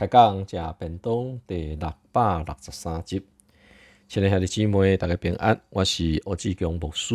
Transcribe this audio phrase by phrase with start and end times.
[0.00, 3.22] 开讲食便当第六百六十三集，
[4.08, 7.14] 亲爱的姊妹，大家平安，我是欧志强牧师。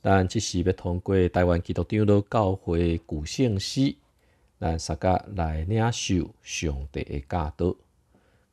[0.00, 3.96] 咱即是要通过台湾基督长老教会古圣诗，
[4.60, 7.74] 咱三甲来领受上帝的教导。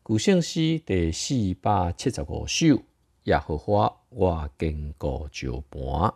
[0.02, 2.82] 古圣诗第四百七十五首，
[3.26, 6.12] 耶和华我坚固石盘。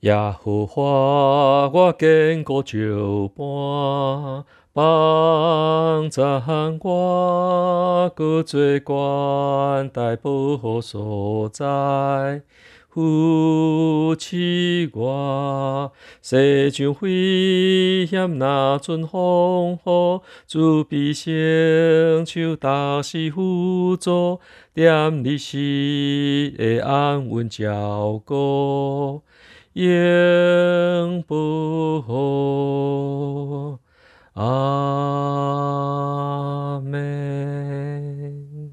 [0.00, 0.82] 耶和华
[1.70, 4.44] 我坚固石盘，
[4.80, 6.22] 帮助
[6.82, 12.40] 我，搁做关大保护所在。
[12.88, 15.92] 扶持我，
[16.22, 24.40] 世上危险若阵风雨，主必伸手打死辅助，
[24.72, 29.20] 点你时会安稳照顾，
[29.74, 33.79] 永不后。
[34.42, 34.48] 阿
[36.80, 38.72] 门。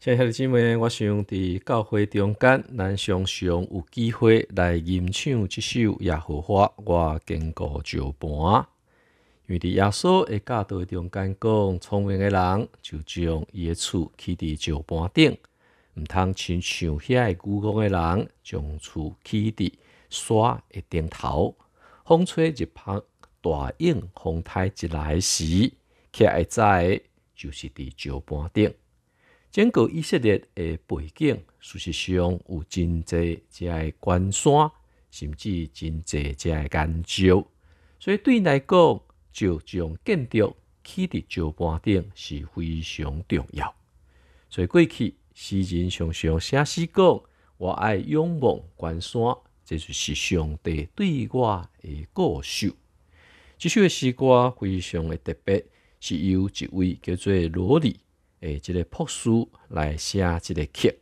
[0.00, 8.10] 亲爱的姊妹，我想伫教会中间，咱常常有机会来吟唱这首《耶和华我坚固石盘》。
[9.46, 15.36] 因为伫耶稣的教导中间讲，聪明的人就将伊的厝起伫石盘顶，
[15.96, 19.70] 毋通亲像遐个愚妄的人将厝起伫
[20.08, 21.54] 山的顶头。
[22.06, 22.98] 风吹日拍，
[23.40, 25.72] 大影风台一来时，
[26.12, 27.02] 徛会知的
[27.34, 28.74] 就是伫石板顶。
[29.50, 34.70] 整个以色列的背景，事实上有真济遮个关山，
[35.10, 37.46] 甚至真济遮个岩礁，
[37.98, 39.00] 所以对来讲，
[39.32, 43.74] 就将建筑起伫石板顶是非常重要。
[44.50, 47.20] 所以过去诗人常常写诗讲
[47.56, 49.20] ：“我爱仰望关山，
[49.64, 52.74] 这就是上帝对我的告诉。”
[53.58, 55.64] 这首诗歌非常的特别，
[55.98, 57.98] 是由一位叫做罗里。
[58.40, 60.94] 诶，即个朴书来写即个曲。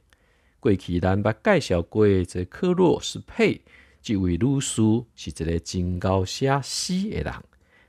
[0.61, 3.61] 过去咱捌介绍过，这克洛斯佩
[4.01, 4.81] 即位女士
[5.17, 7.35] 是一个真高写诗的人。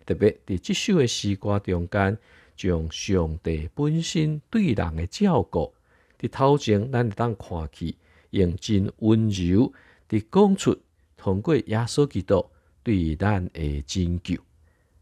[0.03, 2.18] 特别伫即首的诗歌中间，
[2.57, 5.75] 将上帝本身对人的照顾，
[6.19, 7.95] 伫头前咱当看去，
[8.31, 9.72] 用真温柔
[10.09, 10.75] 伫讲出
[11.16, 12.44] 通过耶稣基督
[12.81, 14.35] 对咱的拯救。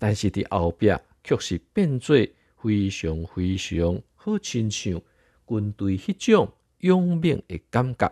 [0.04, 0.92] 但是伫后壁
[1.24, 2.18] 却是变做
[2.62, 4.02] 非常非常。
[4.16, 5.02] 好亲像
[5.48, 8.12] 军队迄种勇猛的感觉，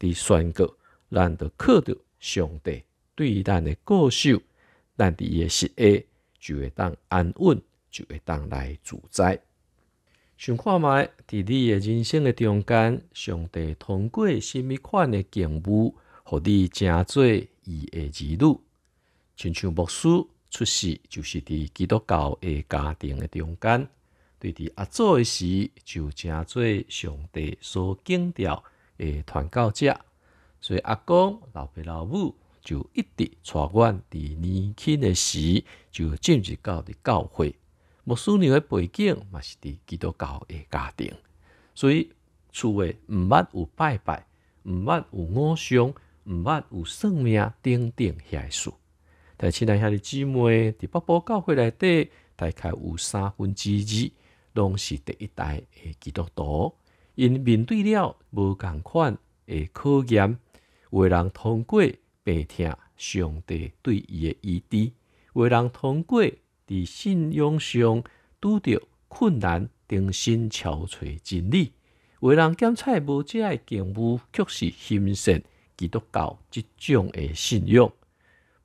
[0.00, 0.74] 伫宣告，
[1.12, 2.82] 咱着靠着上帝
[3.14, 4.42] 对咱的固守，
[4.96, 6.04] 咱伫伊的实下
[6.40, 9.40] 就会当安稳，就会当来主宰。
[10.36, 15.94] 想看卖伫你的人生的中间，上帝通过甚物款的境遇，
[16.24, 18.58] 互你成做伊的儿女。
[19.36, 20.08] 亲像牧师
[20.50, 23.88] 出世就是伫基督教的家庭的中间。
[24.40, 28.62] 对伫阿祖诶时，就诚做上帝所敬调
[28.98, 29.98] 诶传教者，
[30.60, 37.54] 所以阿公、老爸、老母就一直带阮伫年轻诶时就进入到伫教会。
[38.04, 41.12] 牧师娘诶背景嘛是伫基督教诶家庭，
[41.74, 42.10] 所以
[42.52, 44.24] 厝诶毋捌有拜拜，
[44.62, 45.92] 毋捌有偶像，
[46.24, 48.70] 毋捌有算命等等遐事。
[49.40, 54.10] 但亲爱兄弟姊妹伫北部教会内底，大概有三分之二。
[54.54, 56.74] 拢是第一代的基督徒，
[57.14, 59.16] 因面对了无共款
[59.46, 60.36] 的考验，
[60.90, 61.80] 为人通过
[62.24, 64.90] 白听上帝对伊的意志，
[65.34, 66.24] 为人通过
[66.66, 68.02] 伫信仰上
[68.40, 71.70] 拄着困难，重新憔悴真理，
[72.18, 75.40] 为人检测无遮的敬物，却是欣赏
[75.76, 77.88] 基督教即种的信仰。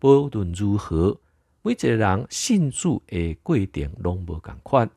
[0.03, 1.17] 无论如何，
[1.61, 4.89] 每一个人信主的过程拢无共款。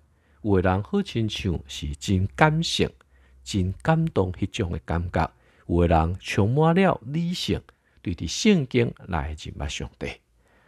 [0.43, 2.91] 有的人好亲像是真感性、
[3.45, 5.31] 真感动迄种诶感觉；
[5.69, 7.61] 有的人充满了理性，
[8.03, 10.09] 对伫圣经来认捌上帝。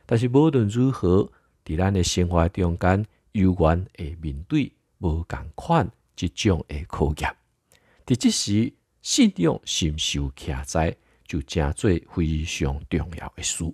[0.06, 1.32] 但是无论如何，
[1.64, 7.34] 伫咱诶生活中间，有缘会面对无共款即种诶考验。
[8.06, 8.72] 伫即时，
[9.02, 10.96] 信仰信受徛在，
[11.26, 13.64] 就诚做非常重要诶事。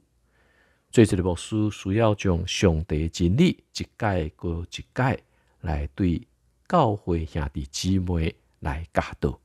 [0.95, 5.25] 做一个牧师，需要将上帝真理一解过一解。
[5.63, 6.25] 来对
[6.69, 9.41] 教会兄弟姊妹来教导，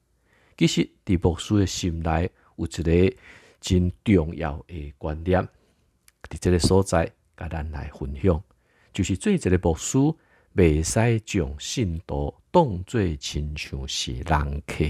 [0.56, 3.16] 其实伫牧师的心内有一个
[3.60, 5.42] 真重要的观念，
[6.30, 8.44] 伫这个所在，甲咱来分享，
[8.94, 9.98] 就是做一个牧师，
[10.56, 14.86] 袂使将信徒当做亲像是人客。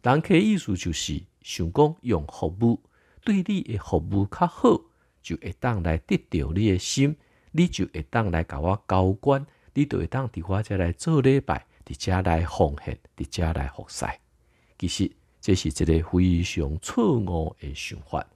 [0.00, 2.80] 人客意思就是想讲用服务
[3.22, 4.80] 对你的服务较好，
[5.22, 7.16] 就会当来得到你的心，
[7.52, 9.44] 你就会当来甲我交关，
[9.74, 14.06] 你就会当伫我遮来做礼拜，伫遮来奉献，伫遮来服侍。
[14.78, 15.10] 其实
[15.40, 18.26] 这是一个非常错误的想法。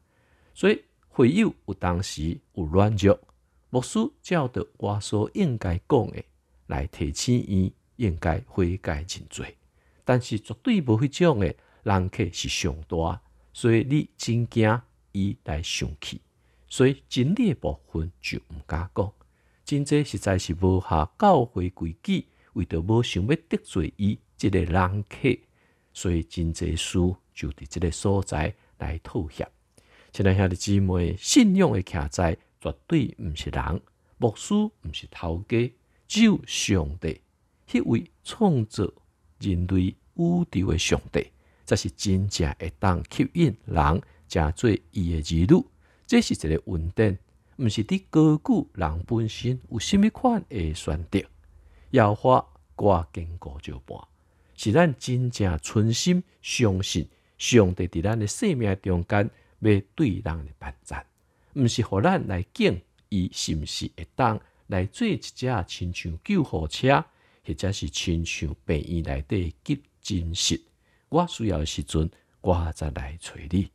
[0.54, 3.18] 所以会友有当时有软弱，
[3.70, 6.22] 牧师照着我所应该讲的
[6.66, 9.56] 来提醒伊应该悔改认罪，
[10.04, 13.20] 但是绝对无迄种的人客是上大，
[13.52, 14.80] 所以你真惊
[15.12, 16.20] 伊来生气。
[16.72, 19.12] 所以真理的部分就毋敢讲，
[19.62, 22.24] 真济实在是无下教会规矩，
[22.54, 25.38] 为着无想要得罪伊即个人客，
[25.92, 26.98] 所以真济事
[27.34, 29.46] 就伫即个所在来妥协。
[30.12, 33.82] 亲爱兄弟姊妹，信仰的徛在绝对毋是人，
[34.16, 35.70] 牧师毋是头家，
[36.08, 37.20] 只有上帝，
[37.68, 38.90] 迄位创造
[39.40, 41.26] 人类宇宙的上帝，
[41.66, 45.66] 才是真正会当吸引人，成做伊的儿女。
[46.06, 47.18] 这是一个稳定，
[47.56, 51.20] 毋是伫高举人本身有甚物款诶选择。
[51.90, 53.98] 要花挂坚固就半，
[54.56, 57.08] 是咱真正存心相信
[57.38, 61.04] 上帝伫咱的生命中间要对人的办赞，
[61.54, 67.04] 毋是互咱来敬伊，是毋是会当来做一只亲像救护车，
[67.46, 70.60] 或者是亲像病院内底急诊室。
[71.10, 72.10] 我需要的时阵，
[72.40, 73.70] 我则来找你。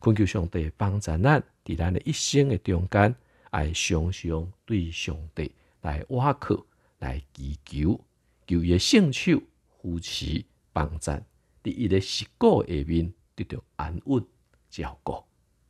[0.00, 3.14] 恳求上帝帮助咱，伫咱的一生的中间，
[3.50, 6.66] 爱常常对上帝来挖苦、
[6.98, 8.00] 来祈求，
[8.46, 9.40] 求伊圣手
[9.80, 11.22] 扶持帮助，伫
[11.64, 14.24] 伊的实果下面得到安稳
[14.70, 15.22] 照顾，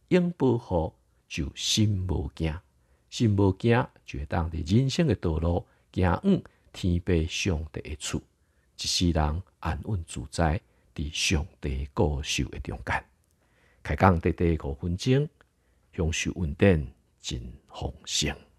[0.09, 0.95] 永保护
[1.29, 2.55] 就心无惊，
[3.11, 6.43] 心无惊就会当伫人生的道路行往
[6.73, 8.19] 天父上帝的厝，
[8.79, 10.61] 一世人安稳自在，
[10.95, 13.05] 伫上帝果受的中间。
[13.83, 15.29] 开讲短短五分钟，
[15.95, 16.91] 享受稳定
[17.21, 18.52] 真丰盛。